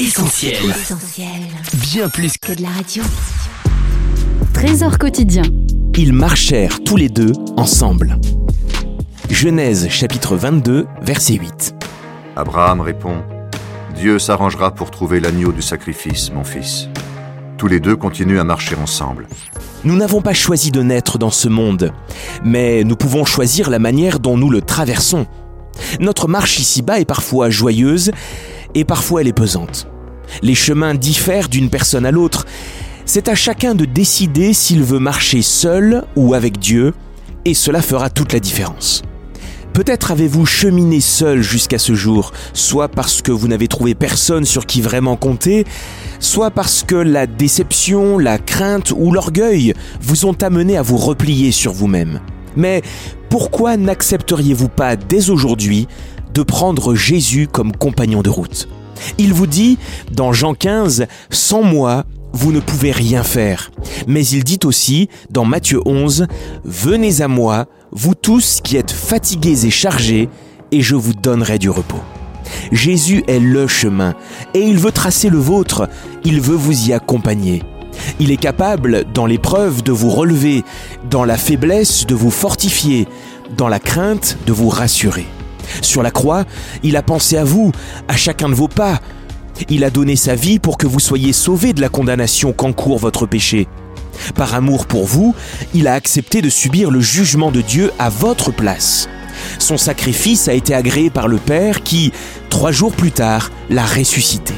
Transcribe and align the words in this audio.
Essentiel. 0.00 0.54
Bien 1.74 2.08
plus 2.08 2.38
que 2.38 2.52
de 2.52 2.62
la 2.62 2.68
radio. 2.68 3.02
Trésor 4.54 4.96
quotidien. 4.96 5.42
Ils 5.96 6.12
marchèrent 6.12 6.84
tous 6.84 6.96
les 6.96 7.08
deux 7.08 7.32
ensemble. 7.56 8.16
Genèse 9.28 9.88
chapitre 9.88 10.36
22, 10.36 10.86
verset 11.02 11.34
8. 11.34 11.74
Abraham 12.36 12.80
répond 12.80 13.24
Dieu 13.96 14.20
s'arrangera 14.20 14.72
pour 14.72 14.92
trouver 14.92 15.18
l'agneau 15.18 15.50
du 15.50 15.62
sacrifice, 15.62 16.30
mon 16.32 16.44
fils. 16.44 16.88
Tous 17.56 17.66
les 17.66 17.80
deux 17.80 17.96
continuent 17.96 18.38
à 18.38 18.44
marcher 18.44 18.76
ensemble. 18.76 19.26
Nous 19.82 19.96
n'avons 19.96 20.22
pas 20.22 20.32
choisi 20.32 20.70
de 20.70 20.80
naître 20.80 21.18
dans 21.18 21.32
ce 21.32 21.48
monde, 21.48 21.92
mais 22.44 22.84
nous 22.84 22.94
pouvons 22.94 23.24
choisir 23.24 23.68
la 23.68 23.80
manière 23.80 24.20
dont 24.20 24.36
nous 24.36 24.50
le 24.50 24.62
traversons. 24.62 25.26
Notre 25.98 26.28
marche 26.28 26.60
ici-bas 26.60 27.00
est 27.00 27.04
parfois 27.04 27.50
joyeuse 27.50 28.12
et 28.74 28.84
parfois 28.84 29.20
elle 29.20 29.28
est 29.28 29.32
pesante. 29.32 29.88
Les 30.42 30.54
chemins 30.54 30.94
diffèrent 30.94 31.48
d'une 31.48 31.70
personne 31.70 32.06
à 32.06 32.10
l'autre. 32.10 32.46
C'est 33.04 33.28
à 33.28 33.34
chacun 33.34 33.74
de 33.74 33.84
décider 33.84 34.52
s'il 34.52 34.82
veut 34.82 34.98
marcher 34.98 35.42
seul 35.42 36.04
ou 36.16 36.34
avec 36.34 36.58
Dieu, 36.58 36.92
et 37.44 37.54
cela 37.54 37.80
fera 37.80 38.10
toute 38.10 38.32
la 38.32 38.40
différence. 38.40 39.02
Peut-être 39.72 40.10
avez-vous 40.10 40.44
cheminé 40.44 41.00
seul 41.00 41.40
jusqu'à 41.40 41.78
ce 41.78 41.94
jour, 41.94 42.32
soit 42.52 42.88
parce 42.88 43.22
que 43.22 43.30
vous 43.30 43.46
n'avez 43.46 43.68
trouvé 43.68 43.94
personne 43.94 44.44
sur 44.44 44.66
qui 44.66 44.80
vraiment 44.80 45.16
compter, 45.16 45.64
soit 46.18 46.50
parce 46.50 46.82
que 46.82 46.96
la 46.96 47.26
déception, 47.26 48.18
la 48.18 48.38
crainte 48.38 48.92
ou 48.96 49.12
l'orgueil 49.12 49.74
vous 50.00 50.26
ont 50.26 50.36
amené 50.42 50.76
à 50.76 50.82
vous 50.82 50.96
replier 50.96 51.52
sur 51.52 51.72
vous-même. 51.72 52.20
Mais 52.56 52.82
pourquoi 53.30 53.76
n'accepteriez-vous 53.76 54.68
pas 54.68 54.96
dès 54.96 55.30
aujourd'hui 55.30 55.86
prendre 56.42 56.94
Jésus 56.94 57.48
comme 57.50 57.72
compagnon 57.72 58.22
de 58.22 58.30
route 58.30 58.68
Il 59.18 59.32
vous 59.32 59.46
dit, 59.46 59.78
dans 60.12 60.32
Jean 60.32 60.54
15, 60.54 61.06
Sans 61.30 61.62
moi, 61.62 62.04
vous 62.32 62.52
ne 62.52 62.60
pouvez 62.60 62.92
rien 62.92 63.22
faire. 63.22 63.70
Mais 64.06 64.26
il 64.26 64.44
dit 64.44 64.60
aussi, 64.64 65.08
dans 65.30 65.44
Matthieu 65.44 65.80
11, 65.86 66.26
Venez 66.64 67.20
à 67.20 67.28
moi, 67.28 67.66
vous 67.92 68.14
tous 68.14 68.60
qui 68.62 68.76
êtes 68.76 68.90
fatigués 68.90 69.66
et 69.66 69.70
chargés, 69.70 70.28
et 70.70 70.82
je 70.82 70.94
vous 70.94 71.14
donnerai 71.14 71.58
du 71.58 71.70
repos. 71.70 72.00
Jésus 72.72 73.24
est 73.26 73.40
le 73.40 73.66
chemin, 73.66 74.14
et 74.54 74.60
il 74.60 74.78
veut 74.78 74.92
tracer 74.92 75.30
le 75.30 75.38
vôtre, 75.38 75.88
il 76.24 76.40
veut 76.40 76.56
vous 76.56 76.88
y 76.88 76.92
accompagner. 76.92 77.62
Il 78.20 78.30
est 78.30 78.36
capable, 78.36 79.04
dans 79.12 79.26
l'épreuve, 79.26 79.82
de 79.82 79.92
vous 79.92 80.10
relever, 80.10 80.64
dans 81.10 81.24
la 81.24 81.36
faiblesse, 81.36 82.06
de 82.06 82.14
vous 82.14 82.30
fortifier, 82.30 83.08
dans 83.56 83.68
la 83.68 83.80
crainte, 83.80 84.38
de 84.46 84.52
vous 84.52 84.68
rassurer. 84.68 85.26
Sur 85.82 86.02
la 86.02 86.10
croix, 86.10 86.44
il 86.82 86.96
a 86.96 87.02
pensé 87.02 87.36
à 87.36 87.44
vous, 87.44 87.72
à 88.08 88.16
chacun 88.16 88.48
de 88.48 88.54
vos 88.54 88.68
pas. 88.68 89.00
Il 89.68 89.84
a 89.84 89.90
donné 89.90 90.16
sa 90.16 90.34
vie 90.34 90.58
pour 90.58 90.78
que 90.78 90.86
vous 90.86 91.00
soyez 91.00 91.32
sauvés 91.32 91.72
de 91.72 91.80
la 91.80 91.88
condamnation 91.88 92.52
qu'encourt 92.52 92.98
votre 92.98 93.26
péché. 93.26 93.66
Par 94.34 94.54
amour 94.54 94.86
pour 94.86 95.06
vous, 95.06 95.34
il 95.74 95.88
a 95.88 95.94
accepté 95.94 96.42
de 96.42 96.48
subir 96.48 96.90
le 96.90 97.00
jugement 97.00 97.50
de 97.50 97.60
Dieu 97.60 97.90
à 97.98 98.08
votre 98.08 98.52
place. 98.52 99.08
Son 99.58 99.76
sacrifice 99.76 100.48
a 100.48 100.52
été 100.52 100.74
agréé 100.74 101.10
par 101.10 101.28
le 101.28 101.36
Père 101.38 101.82
qui, 101.82 102.12
trois 102.50 102.72
jours 102.72 102.92
plus 102.92 103.12
tard, 103.12 103.50
l'a 103.70 103.84
ressuscité. 103.84 104.54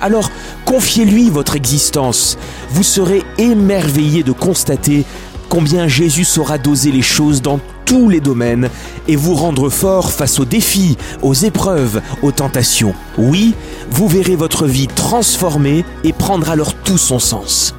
Alors, 0.00 0.30
confiez-lui 0.64 1.30
votre 1.30 1.56
existence. 1.56 2.38
Vous 2.70 2.82
serez 2.82 3.22
émerveillé 3.38 4.22
de 4.22 4.32
constater 4.32 5.04
combien 5.48 5.88
Jésus 5.88 6.24
saura 6.24 6.58
doser 6.58 6.92
les 6.92 7.02
choses 7.02 7.42
dans 7.42 7.60
tous 7.90 8.08
les 8.08 8.20
domaines 8.20 8.70
et 9.08 9.16
vous 9.16 9.34
rendre 9.34 9.68
fort 9.68 10.12
face 10.12 10.38
aux 10.38 10.44
défis, 10.44 10.96
aux 11.22 11.34
épreuves, 11.34 12.00
aux 12.22 12.30
tentations. 12.30 12.94
Oui, 13.18 13.52
vous 13.90 14.06
verrez 14.06 14.36
votre 14.36 14.64
vie 14.68 14.86
transformée 14.86 15.84
et 16.04 16.12
prendre 16.12 16.50
alors 16.50 16.74
tout 16.74 16.98
son 16.98 17.18
sens. 17.18 17.74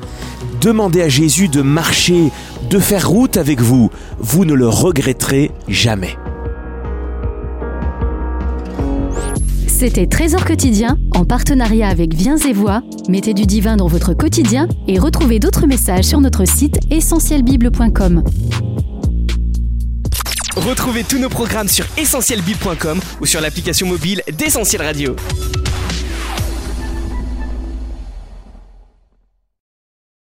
Demandez 0.60 1.02
à 1.02 1.08
Jésus 1.08 1.48
de 1.48 1.62
marcher, 1.62 2.30
de 2.70 2.78
faire 2.78 3.08
route 3.08 3.38
avec 3.38 3.62
vous. 3.62 3.90
Vous 4.20 4.44
ne 4.44 4.54
le 4.54 4.68
regretterez 4.68 5.52
jamais. 5.70 6.18
C'était 9.66 10.08
Trésor 10.08 10.44
quotidien 10.44 10.98
en 11.16 11.24
partenariat 11.24 11.88
avec 11.88 12.14
Viens 12.14 12.36
et 12.36 12.52
Voix. 12.52 12.82
Mettez 13.08 13.34
du 13.34 13.46
divin 13.46 13.78
dans 13.78 13.88
votre 13.88 14.14
quotidien 14.14 14.68
et 14.90 15.00
retrouvez 15.00 15.40
d'autres 15.40 15.68
messages 15.68 16.04
sur 16.04 16.20
notre 16.20 16.46
site 16.46 16.80
essentielbible.com. 16.92 18.24
Retrouvez 20.62 21.04
tous 21.04 21.18
nos 21.18 21.30
programmes 21.30 21.68
sur 21.68 21.86
essentielbible.com 21.98 23.02
ou 23.20 23.26
sur 23.26 23.42
l'application 23.42 23.88
mobile 23.88 24.22
d'Essentiel 24.32 24.84
Radio. 24.84 25.16